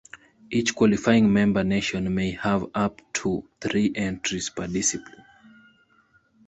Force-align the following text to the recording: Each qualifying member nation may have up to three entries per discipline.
Each 0.49 0.73
qualifying 0.73 1.31
member 1.31 1.63
nation 1.63 2.15
may 2.15 2.31
have 2.31 2.65
up 2.73 2.99
to 3.13 3.47
three 3.61 3.91
entries 3.93 4.49
per 4.49 4.65
discipline. 4.65 5.25